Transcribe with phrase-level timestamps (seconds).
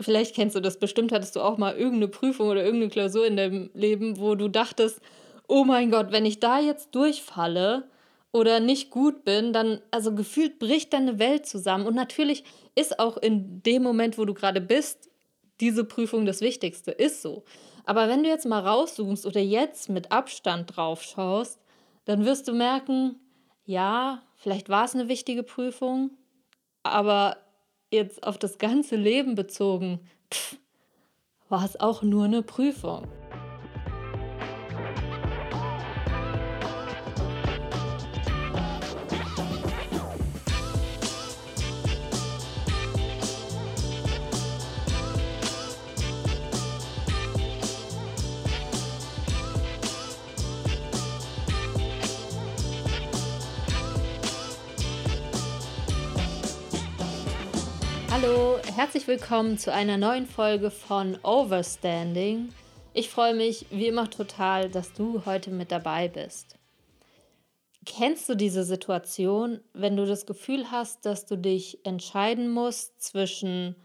[0.00, 3.36] vielleicht kennst du das, bestimmt hattest du auch mal irgendeine Prüfung oder irgendeine Klausur in
[3.36, 5.00] deinem Leben, wo du dachtest,
[5.46, 7.88] oh mein Gott, wenn ich da jetzt durchfalle
[8.30, 11.86] oder nicht gut bin, dann, also gefühlt bricht deine Welt zusammen.
[11.86, 15.10] Und natürlich ist auch in dem Moment, wo du gerade bist,
[15.60, 17.44] diese Prüfung das Wichtigste, ist so.
[17.84, 21.58] Aber wenn du jetzt mal rauszoomst oder jetzt mit Abstand drauf schaust,
[22.04, 23.16] dann wirst du merken,
[23.64, 26.10] ja, vielleicht war es eine wichtige Prüfung,
[26.82, 27.38] aber
[27.90, 30.00] jetzt auf das ganze Leben bezogen,
[30.32, 30.56] pff,
[31.48, 33.06] war es auch nur eine Prüfung.
[58.10, 62.48] Hallo, herzlich willkommen zu einer neuen Folge von Overstanding.
[62.94, 66.56] Ich freue mich wie immer total, dass du heute mit dabei bist.
[67.84, 73.76] Kennst du diese Situation, wenn du das Gefühl hast, dass du dich entscheiden musst zwischen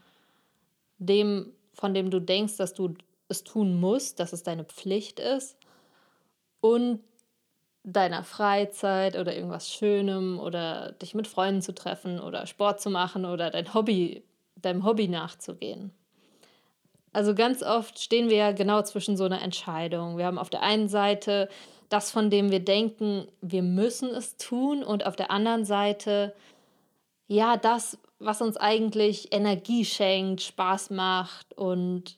[0.98, 2.94] dem, von dem du denkst, dass du
[3.28, 5.56] es tun musst, dass es deine Pflicht ist,
[6.64, 7.00] und
[7.84, 13.26] deiner Freizeit oder irgendwas Schönem oder dich mit Freunden zu treffen oder Sport zu machen
[13.26, 14.24] oder dein Hobby,
[14.56, 15.92] deinem Hobby nachzugehen.
[17.12, 20.16] Also ganz oft stehen wir ja genau zwischen so einer Entscheidung.
[20.16, 21.48] Wir haben auf der einen Seite
[21.90, 26.34] das, von dem wir denken, wir müssen es tun und auf der anderen Seite
[27.28, 32.16] ja das, was uns eigentlich Energie schenkt, Spaß macht und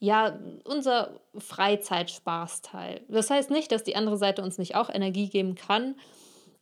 [0.00, 3.02] ja, unser Freizeitspaßteil.
[3.08, 5.94] Das heißt nicht, dass die andere Seite uns nicht auch Energie geben kann,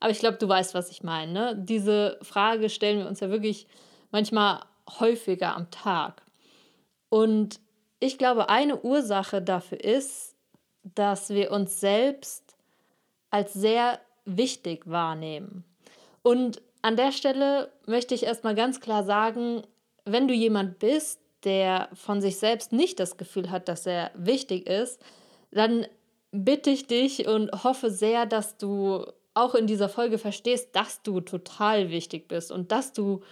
[0.01, 1.33] aber ich glaube, du weißt, was ich meine.
[1.33, 1.57] Ne?
[1.59, 3.67] Diese Frage stellen wir uns ja wirklich
[4.11, 4.61] manchmal
[5.01, 6.23] häufiger am Tag.
[7.09, 7.61] Und
[8.01, 10.37] ich glaube, eine Ursache dafür ist,
[10.83, 12.57] dass wir uns selbst
[13.31, 15.65] als sehr wichtig wahrnehmen.
[16.23, 19.63] Und an der Stelle möchte ich erstmal ganz klar sagen,
[20.05, 24.69] wenn du jemand bist, der von sich selbst nicht das Gefühl hat, dass er wichtig
[24.69, 25.01] ist,
[25.51, 25.87] dann
[26.33, 29.05] bitte ich dich und hoffe sehr, dass du
[29.35, 33.23] auch in dieser Folge verstehst, dass du total wichtig bist und dass du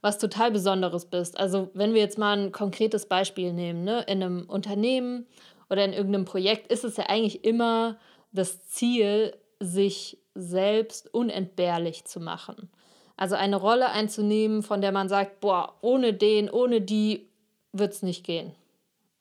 [0.00, 1.38] was total Besonderes bist.
[1.38, 4.04] Also wenn wir jetzt mal ein konkretes Beispiel nehmen, ne?
[4.06, 5.26] in einem Unternehmen
[5.68, 7.98] oder in irgendeinem Projekt ist es ja eigentlich immer
[8.32, 12.70] das Ziel, sich selbst unentbehrlich zu machen.
[13.16, 17.26] Also eine Rolle einzunehmen, von der man sagt, boah, ohne den, ohne die
[17.78, 18.52] wird es nicht gehen.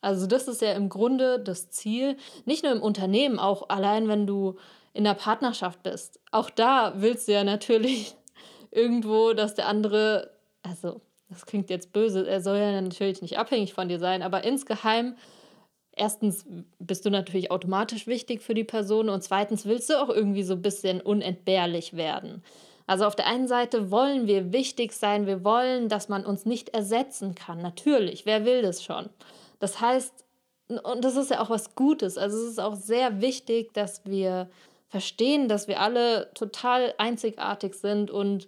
[0.01, 4.27] Also das ist ja im Grunde das Ziel, nicht nur im Unternehmen, auch allein wenn
[4.27, 4.55] du
[4.93, 6.19] in der Partnerschaft bist.
[6.31, 8.16] Auch da willst du ja natürlich
[8.71, 13.73] irgendwo, dass der andere, also das klingt jetzt böse, er soll ja natürlich nicht abhängig
[13.73, 15.16] von dir sein, aber insgeheim,
[15.91, 16.45] erstens
[16.77, 20.53] bist du natürlich automatisch wichtig für die Person und zweitens willst du auch irgendwie so
[20.53, 22.43] ein bisschen unentbehrlich werden.
[22.88, 26.69] Also auf der einen Seite wollen wir wichtig sein, wir wollen, dass man uns nicht
[26.69, 27.59] ersetzen kann.
[27.59, 29.09] Natürlich, wer will das schon?
[29.59, 30.25] Das heißt,
[30.68, 32.18] und das ist ja auch was Gutes.
[32.18, 34.50] Also es ist auch sehr wichtig, dass wir
[34.88, 38.47] verstehen, dass wir alle total einzigartig sind und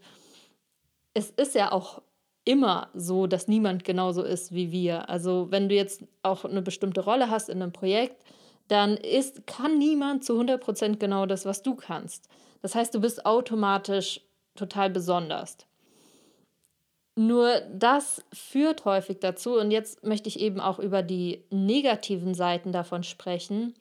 [1.14, 2.02] es ist ja auch
[2.46, 5.09] immer so, dass niemand genauso ist wie wir.
[5.09, 8.24] Also wenn du jetzt auch eine bestimmte Rolle hast in einem Projekt,
[8.68, 12.30] dann ist, kann niemand zu 100% genau das, was du kannst.
[12.62, 14.22] Das heißt, du bist automatisch
[14.57, 15.57] total besonders.
[17.16, 22.72] Nur das führt häufig dazu, und jetzt möchte ich eben auch über die negativen Seiten
[22.72, 23.73] davon sprechen.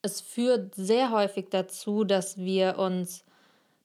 [0.00, 3.24] Es führt sehr häufig dazu, dass wir uns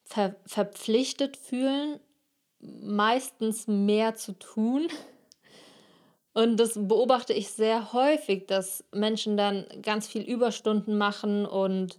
[0.05, 1.99] ver verpflichtet fühlen,
[2.61, 4.87] meistens mehr zu tun.
[6.33, 11.97] Und das beobachte ich sehr häufig, dass Menschen dann ganz viel Überstunden machen und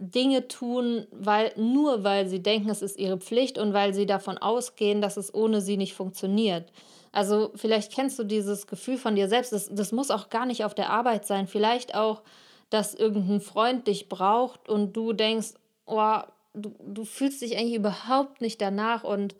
[0.00, 4.38] Dinge tun, weil nur weil sie denken, es ist ihre Pflicht und weil sie davon
[4.38, 6.72] ausgehen, dass es ohne sie nicht funktioniert.
[7.12, 9.52] Also vielleicht kennst du dieses Gefühl von dir selbst.
[9.52, 11.46] Das, das muss auch gar nicht auf der Arbeit sein.
[11.46, 12.22] Vielleicht auch,
[12.70, 15.50] dass irgendein Freund dich braucht und du denkst,
[15.84, 16.20] oh,
[16.54, 19.34] du, du fühlst dich eigentlich überhaupt nicht danach und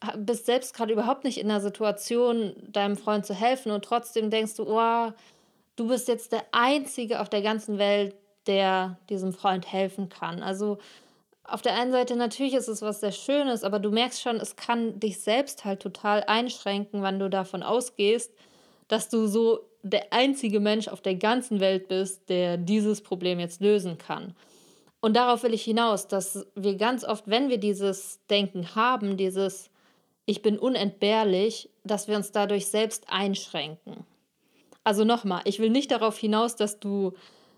[0.00, 4.30] äh, bist selbst gerade überhaupt nicht in der Situation, deinem Freund zu helfen und trotzdem
[4.30, 5.12] denkst du, oh,
[5.76, 8.14] du bist jetzt der Einzige auf der ganzen Welt,
[8.46, 10.42] der diesem Freund helfen kann.
[10.42, 10.78] Also
[11.44, 14.56] auf der einen Seite natürlich ist es was sehr Schönes, aber du merkst schon, es
[14.56, 18.32] kann dich selbst halt total einschränken, wenn du davon ausgehst,
[18.88, 23.60] dass du so der einzige Mensch auf der ganzen Welt bist, der dieses Problem jetzt
[23.60, 24.34] lösen kann.
[25.00, 29.70] Und darauf will ich hinaus, dass wir ganz oft, wenn wir dieses Denken haben, dieses
[30.26, 34.04] ich bin unentbehrlich, dass wir uns dadurch selbst einschränken.
[34.84, 37.14] Also nochmal, ich will nicht darauf hinaus, dass du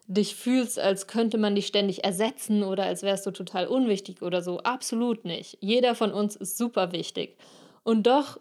[0.06, 4.42] dich fühlst, als könnte man dich ständig ersetzen oder als wärst du total unwichtig oder
[4.42, 4.58] so.
[4.60, 5.58] Absolut nicht.
[5.60, 7.36] Jeder von uns ist super wichtig.
[7.82, 8.38] Und doch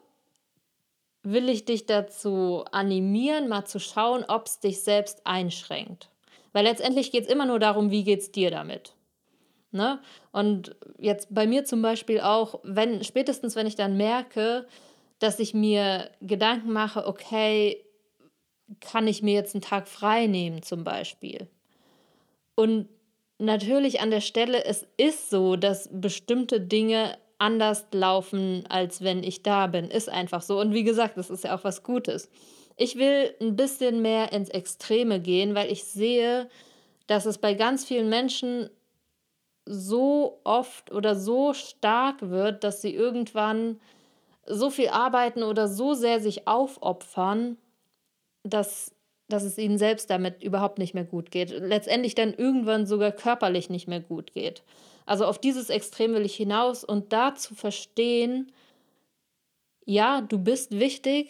[1.23, 6.09] will ich dich dazu animieren, mal zu schauen, ob es dich selbst einschränkt.
[6.51, 8.93] Weil letztendlich geht es immer nur darum, wie geht es dir damit.
[9.71, 9.99] Ne?
[10.31, 14.67] Und jetzt bei mir zum Beispiel auch, wenn, spätestens wenn ich dann merke,
[15.19, 17.85] dass ich mir Gedanken mache, okay,
[18.79, 21.47] kann ich mir jetzt einen Tag frei nehmen zum Beispiel.
[22.55, 22.87] Und
[23.37, 29.41] natürlich an der Stelle, es ist so, dass bestimmte Dinge anders laufen, als wenn ich
[29.41, 29.89] da bin.
[29.89, 30.59] Ist einfach so.
[30.59, 32.29] Und wie gesagt, das ist ja auch was Gutes.
[32.77, 36.49] Ich will ein bisschen mehr ins Extreme gehen, weil ich sehe,
[37.07, 38.69] dass es bei ganz vielen Menschen
[39.65, 43.79] so oft oder so stark wird, dass sie irgendwann
[44.45, 47.57] so viel arbeiten oder so sehr sich aufopfern,
[48.43, 48.93] dass,
[49.27, 51.49] dass es ihnen selbst damit überhaupt nicht mehr gut geht.
[51.51, 54.63] Letztendlich dann irgendwann sogar körperlich nicht mehr gut geht.
[55.05, 58.51] Also auf dieses Extrem will ich hinaus und da zu verstehen,
[59.85, 61.29] ja, du bist wichtig,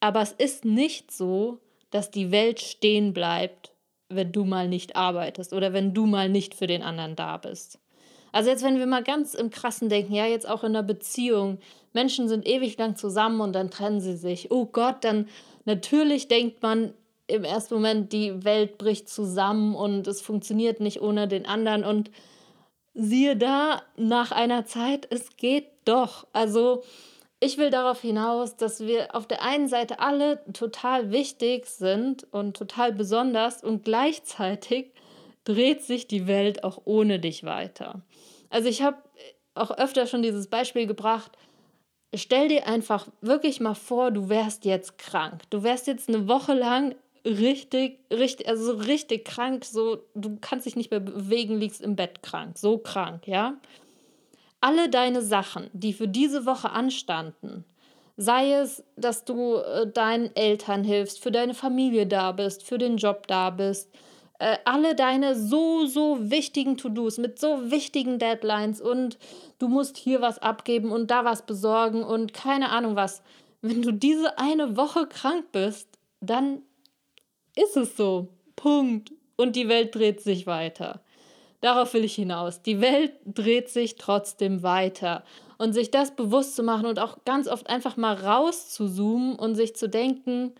[0.00, 1.58] aber es ist nicht so,
[1.90, 3.72] dass die Welt stehen bleibt,
[4.08, 7.78] wenn du mal nicht arbeitest oder wenn du mal nicht für den anderen da bist.
[8.32, 11.58] Also jetzt, wenn wir mal ganz im Krassen denken, ja, jetzt auch in einer Beziehung,
[11.92, 14.50] Menschen sind ewig lang zusammen und dann trennen sie sich.
[14.50, 15.28] Oh Gott, dann
[15.64, 16.94] natürlich denkt man
[17.26, 22.10] im ersten Moment, die Welt bricht zusammen und es funktioniert nicht ohne den anderen und
[22.94, 26.26] siehe da, nach einer Zeit, es geht doch.
[26.32, 26.82] Also
[27.38, 32.56] ich will darauf hinaus, dass wir auf der einen Seite alle total wichtig sind und
[32.56, 34.92] total besonders und gleichzeitig
[35.44, 38.02] dreht sich die Welt auch ohne dich weiter.
[38.50, 38.98] Also ich habe
[39.54, 41.32] auch öfter schon dieses Beispiel gebracht.
[42.14, 45.42] Stell dir einfach wirklich mal vor, du wärst jetzt krank.
[45.50, 46.94] Du wärst jetzt eine Woche lang
[47.24, 51.96] richtig, richtig, also so richtig krank, so du kannst dich nicht mehr bewegen, liegst im
[51.96, 53.58] Bett krank, so krank, ja?
[54.60, 57.64] Alle deine Sachen, die für diese Woche anstanden,
[58.16, 62.96] sei es, dass du äh, deinen Eltern hilfst, für deine Familie da bist, für den
[62.96, 63.90] Job da bist,
[64.40, 69.18] äh, alle deine so, so wichtigen To-Dos mit so wichtigen Deadlines und
[69.58, 73.22] du musst hier was abgeben und da was besorgen und keine Ahnung was.
[73.60, 75.88] Wenn du diese eine Woche krank bist,
[76.20, 76.62] dann
[77.54, 78.28] ist es so.
[78.56, 79.12] Punkt.
[79.36, 81.02] Und die Welt dreht sich weiter.
[81.60, 82.62] Darauf will ich hinaus.
[82.62, 85.22] Die Welt dreht sich trotzdem weiter.
[85.58, 89.76] Und sich das bewusst zu machen und auch ganz oft einfach mal rauszuzoomen und sich
[89.76, 90.54] zu denken,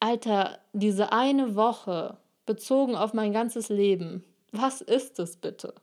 [0.00, 5.74] Alter, diese eine Woche bezogen auf mein ganzes Leben, was ist es bitte?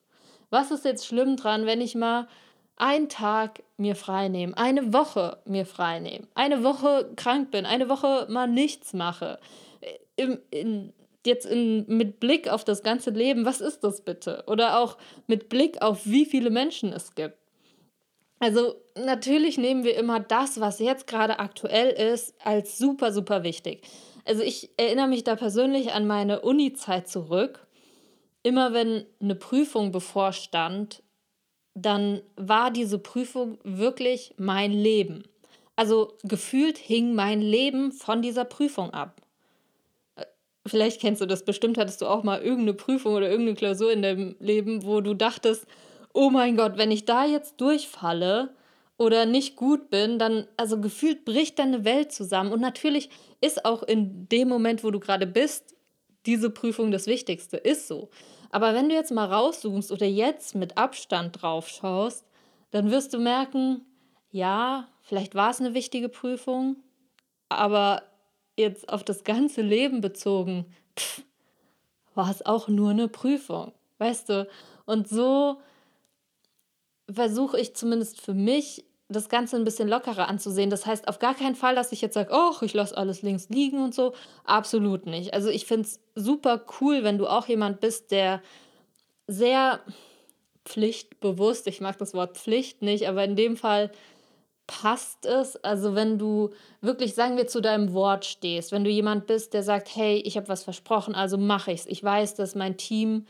[0.50, 2.28] Was ist jetzt schlimm dran, wenn ich mal
[2.76, 7.90] einen Tag mir frei nehme, eine Woche mir frei nehme, eine Woche krank bin, eine
[7.90, 9.40] Woche mal nichts mache?
[10.16, 10.94] im, in,
[11.26, 14.44] jetzt in, mit Blick auf das ganze Leben, was ist das bitte?
[14.48, 17.38] Oder auch mit Blick auf wie viele Menschen es gibt.
[18.40, 23.88] Also natürlich nehmen wir immer das, was jetzt gerade aktuell ist, als super, super wichtig.
[24.26, 27.68] Also ich erinnere mich da persönlich an meine Uni-Zeit zurück.
[28.42, 31.04] Immer wenn eine Prüfung bevorstand,
[31.74, 35.24] dann war diese Prüfung wirklich mein Leben.
[35.76, 39.22] Also gefühlt hing mein Leben von dieser Prüfung ab.
[40.66, 44.02] Vielleicht kennst du das, bestimmt hattest du auch mal irgendeine Prüfung oder irgendeine Klausur in
[44.02, 45.66] deinem Leben, wo du dachtest,
[46.14, 48.56] oh mein Gott, wenn ich da jetzt durchfalle
[48.98, 52.52] oder nicht gut bin, dann, also gefühlt bricht deine Welt zusammen.
[52.52, 53.10] Und natürlich
[53.42, 55.76] ist auch in dem Moment, wo du gerade bist,
[56.26, 58.10] diese Prüfung das Wichtigste, ist so.
[58.50, 62.26] Aber wenn du jetzt mal rauszoomst oder jetzt mit Abstand drauf schaust,
[62.72, 63.82] dann wirst du merken,
[64.32, 66.78] ja, vielleicht war es eine wichtige Prüfung,
[67.50, 68.04] aber
[68.58, 70.66] jetzt auf das ganze Leben bezogen,
[72.16, 74.48] war es auch nur eine Prüfung, weißt du?
[74.86, 75.60] Und so
[77.14, 80.70] versuche ich zumindest für mich das Ganze ein bisschen lockerer anzusehen.
[80.70, 83.50] Das heißt auf gar keinen Fall, dass ich jetzt sage, oh, ich lasse alles links
[83.50, 84.14] liegen und so.
[84.44, 85.34] Absolut nicht.
[85.34, 88.42] Also ich finde es super cool, wenn du auch jemand bist, der
[89.28, 89.80] sehr
[90.66, 93.92] pflichtbewusst, ich mag das Wort Pflicht nicht, aber in dem Fall
[94.68, 95.58] passt es?
[95.58, 96.52] Also wenn du
[96.82, 100.38] wirklich, sagen wir, zu deinem Wort stehst, wenn du jemand bist, der sagt, hey, ich
[100.38, 101.86] habe was versprochen, also mache ich es.
[101.86, 103.26] Ich weiß, dass mein Team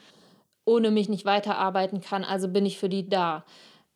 [0.66, 3.44] ohne mich nicht weiterarbeiten kann, also bin ich für die da.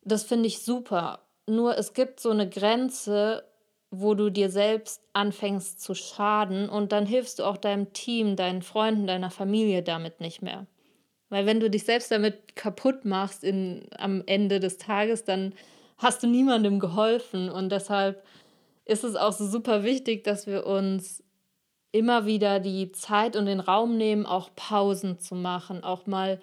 [0.08, 1.20] Das finde ich super.
[1.46, 3.44] Nur es gibt so eine Grenze,
[3.90, 8.62] wo du dir selbst anfängst zu schaden und dann hilfst du auch deinem Team, deinen
[8.62, 10.66] Freunden, deiner Familie damit nicht mehr.
[11.30, 15.54] Weil wenn du dich selbst damit kaputt machst in, am Ende des Tages, dann
[15.98, 17.50] hast du niemandem geholfen.
[17.50, 18.22] Und deshalb
[18.84, 21.22] ist es auch so super wichtig, dass wir uns
[21.92, 26.40] immer wieder die Zeit und den Raum nehmen, auch Pausen zu machen, auch mal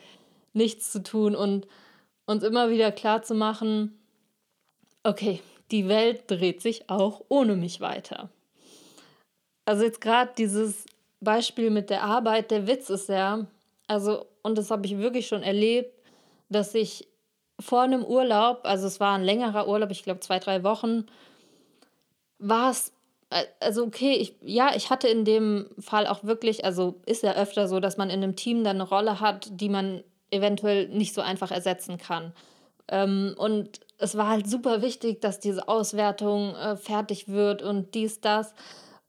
[0.54, 1.68] nichts zu tun und
[2.26, 4.00] uns immer wieder klar zu machen,
[5.04, 5.42] okay,
[5.72, 8.30] die Welt dreht sich auch ohne mich weiter.
[9.66, 10.86] Also jetzt gerade dieses
[11.22, 13.46] Beispiel mit der Arbeit, der Witz ist ja,
[13.88, 15.94] also, und das habe ich wirklich schon erlebt,
[16.50, 17.08] dass ich
[17.60, 21.06] vor einem Urlaub, also es war ein längerer Urlaub, ich glaube zwei, drei Wochen,
[22.38, 22.92] war es,
[23.60, 27.68] also okay, ich, ja, ich hatte in dem Fall auch wirklich, also ist ja öfter
[27.68, 31.22] so, dass man in einem Team dann eine Rolle hat, die man eventuell nicht so
[31.22, 32.34] einfach ersetzen kann.
[32.88, 38.22] Ähm, und es war halt super wichtig, dass diese Auswertung äh, fertig wird und dies,
[38.22, 38.54] das.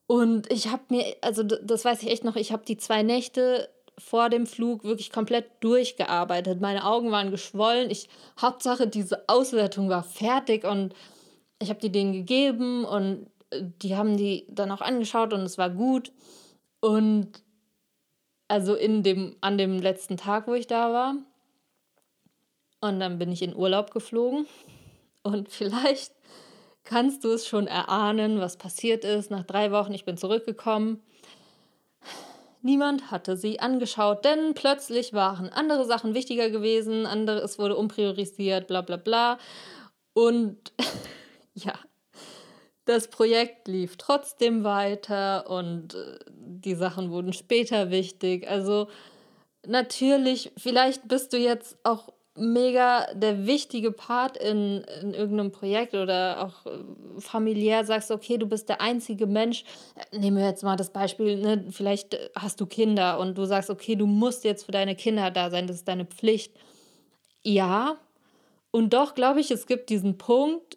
[0.07, 3.69] Und ich habe mir, also das weiß ich echt noch, ich habe die zwei Nächte
[3.99, 6.61] vor dem Flug wirklich komplett durchgearbeitet.
[6.61, 7.91] Meine Augen waren geschwollen.
[7.91, 8.09] Ich,
[8.41, 10.95] Hauptsache, diese Auswertung war fertig und
[11.59, 15.59] ich habe die denen gegeben und äh, die haben die dann auch angeschaut und es
[15.59, 16.13] war gut.
[16.81, 17.43] Und
[18.49, 21.17] also in dem, an dem letzten Tag, wo ich da war.
[22.81, 24.47] Und dann bin ich in Urlaub geflogen.
[25.23, 26.13] Und vielleicht
[26.85, 29.31] kannst du es schon erahnen, was passiert ist.
[29.31, 31.03] Nach drei Wochen, ich bin zurückgekommen.
[32.63, 38.67] Niemand hatte sie angeschaut, denn plötzlich waren andere Sachen wichtiger gewesen, andere, es wurde umpriorisiert,
[38.67, 39.39] bla bla bla.
[40.15, 40.73] Und
[41.55, 41.75] ja,
[42.87, 48.49] das Projekt lief trotzdem weiter und äh, die Sachen wurden später wichtig.
[48.49, 48.89] Also
[49.67, 56.45] natürlich, vielleicht bist du jetzt auch mega der wichtige Part in, in irgendeinem Projekt oder
[56.45, 56.79] auch äh,
[57.21, 59.65] familiär sagst, okay, du bist der einzige Mensch.
[60.13, 61.65] Nehmen wir jetzt mal das Beispiel, ne?
[61.71, 65.51] vielleicht hast du Kinder und du sagst, okay, du musst jetzt für deine Kinder da
[65.51, 66.53] sein, das ist deine Pflicht.
[67.43, 67.97] Ja,
[68.71, 70.77] und doch glaube ich, es gibt diesen Punkt,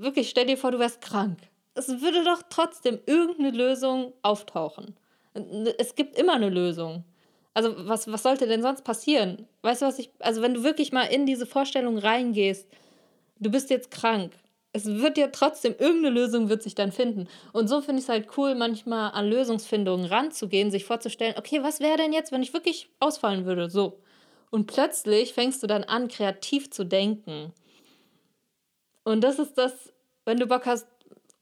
[0.00, 1.38] wirklich stell dir vor, du wärst krank.
[1.74, 4.96] Es würde doch trotzdem irgendeine Lösung auftauchen.
[5.78, 7.04] Es gibt immer eine Lösung.
[7.54, 9.46] Also was, was sollte denn sonst passieren?
[9.62, 12.66] Weißt du, was ich, also wenn du wirklich mal in diese Vorstellung reingehst,
[13.40, 14.32] du bist jetzt krank,
[14.72, 17.28] es wird ja trotzdem, irgendeine Lösung wird sich dann finden.
[17.52, 21.80] Und so finde ich es halt cool, manchmal an Lösungsfindungen ranzugehen, sich vorzustellen, okay, was
[21.80, 23.68] wäre denn jetzt, wenn ich wirklich ausfallen würde?
[23.68, 23.98] So.
[24.50, 27.52] Und plötzlich fängst du dann an, kreativ zu denken.
[29.04, 29.72] Und das ist das,
[30.24, 30.86] wenn du Bock hast,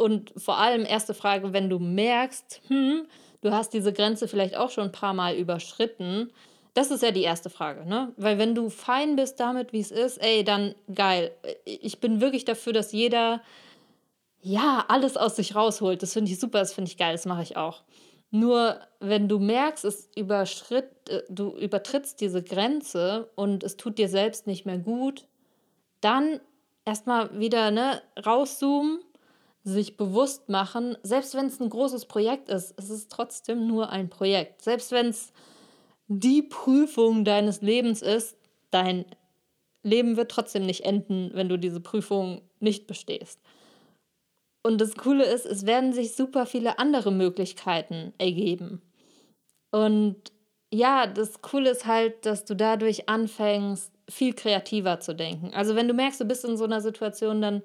[0.00, 3.07] und vor allem erste Frage, wenn du merkst, hm,
[3.43, 6.33] du hast diese Grenze vielleicht auch schon ein paar Mal überschritten.
[6.73, 8.12] Das ist ja die erste Frage, ne?
[8.17, 11.33] Weil wenn du fein bist damit, wie es ist, ey, dann geil.
[11.67, 13.43] Ich bin wirklich dafür, dass jeder
[14.40, 16.02] ja alles aus sich rausholt.
[16.02, 17.83] Das finde ich super, das finde ich geil, das mache ich auch.
[18.31, 24.09] Nur wenn du merkst, es überschritt, äh, du übertrittst diese Grenze und es tut dir
[24.09, 25.26] selbst nicht mehr gut,
[26.00, 26.40] dann
[26.84, 29.00] erstmal wieder ne, rauszoomen
[29.62, 34.08] sich bewusst machen, selbst wenn es ein großes Projekt ist, es ist trotzdem nur ein
[34.08, 34.62] Projekt.
[34.62, 35.32] Selbst wenn es
[36.08, 38.37] die Prüfung deines Lebens ist,
[38.70, 39.04] dein
[39.82, 43.40] Leben wird trotzdem nicht enden, wenn du diese Prüfung nicht bestehst.
[44.62, 48.82] Und das Coole ist, es werden sich super viele andere Möglichkeiten ergeben.
[49.70, 50.16] Und
[50.72, 55.52] ja, das Coole ist halt, dass du dadurch anfängst, viel kreativer zu denken.
[55.55, 57.62] Also wenn du merkst, du bist in so einer Situation, dann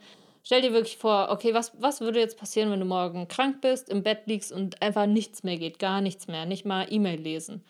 [0.47, 3.89] Stell dir wirklich vor, okay, was, was würde jetzt passieren, wenn du morgen krank bist,
[3.89, 7.63] im Bett liegst und einfach nichts mehr geht, gar nichts mehr, nicht mal E-Mail lesen.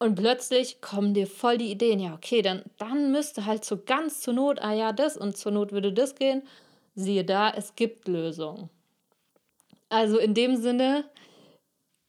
[0.00, 4.20] Und plötzlich kommen dir voll die Ideen, ja, okay, dann, dann müsste halt so ganz
[4.20, 6.42] zur Not, ah ja, das und zur Not würde das gehen.
[6.96, 8.70] Siehe da, es gibt Lösungen.
[9.88, 11.04] Also in dem Sinne,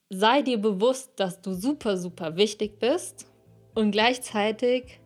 [0.10, 3.28] sei dir bewusst, dass du super, super wichtig bist
[3.76, 5.00] und gleichzeitig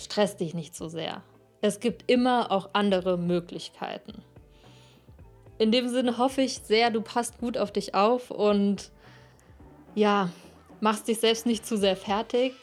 [0.00, 1.22] stress dich nicht so sehr
[1.60, 4.22] es gibt immer auch andere Möglichkeiten.
[5.58, 8.90] In dem Sinne hoffe ich sehr, du passt gut auf dich auf und
[9.94, 10.30] ja,
[10.80, 12.54] machst dich selbst nicht zu sehr fertig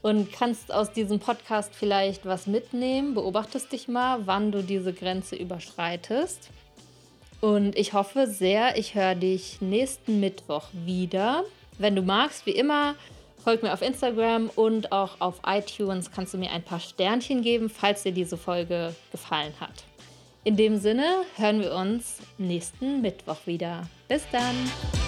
[0.00, 3.12] und kannst aus diesem Podcast vielleicht was mitnehmen.
[3.14, 6.48] Beobachtest dich mal, wann du diese Grenze überschreitest.
[7.42, 11.44] Und ich hoffe sehr, ich höre dich nächsten Mittwoch wieder.
[11.78, 12.94] Wenn du magst, wie immer,
[13.42, 17.68] Folg mir auf Instagram und auch auf iTunes kannst du mir ein paar Sternchen geben,
[17.68, 19.84] falls dir diese Folge gefallen hat.
[20.44, 21.04] In dem Sinne
[21.36, 23.88] hören wir uns nächsten Mittwoch wieder.
[24.08, 25.01] Bis dann!